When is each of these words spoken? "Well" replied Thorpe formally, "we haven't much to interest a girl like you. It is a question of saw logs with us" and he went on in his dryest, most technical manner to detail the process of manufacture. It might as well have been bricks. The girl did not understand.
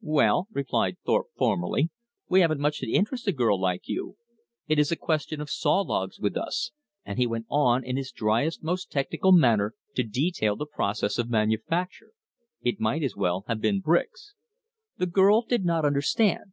"Well" 0.00 0.48
replied 0.50 0.96
Thorpe 1.04 1.26
formally, 1.36 1.90
"we 2.26 2.40
haven't 2.40 2.58
much 2.62 2.78
to 2.78 2.90
interest 2.90 3.28
a 3.28 3.32
girl 3.32 3.60
like 3.60 3.82
you. 3.86 4.16
It 4.66 4.78
is 4.78 4.90
a 4.90 4.96
question 4.96 5.42
of 5.42 5.50
saw 5.50 5.82
logs 5.82 6.18
with 6.18 6.38
us" 6.38 6.70
and 7.04 7.18
he 7.18 7.26
went 7.26 7.44
on 7.50 7.84
in 7.84 7.98
his 7.98 8.10
dryest, 8.10 8.62
most 8.62 8.90
technical 8.90 9.30
manner 9.30 9.74
to 9.96 10.02
detail 10.02 10.56
the 10.56 10.64
process 10.64 11.18
of 11.18 11.28
manufacture. 11.28 12.12
It 12.62 12.80
might 12.80 13.02
as 13.02 13.14
well 13.14 13.44
have 13.46 13.60
been 13.60 13.80
bricks. 13.80 14.32
The 14.96 15.04
girl 15.04 15.42
did 15.42 15.66
not 15.66 15.84
understand. 15.84 16.52